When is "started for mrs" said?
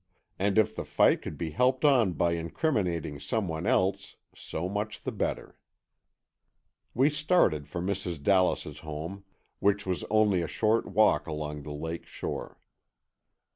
7.11-8.19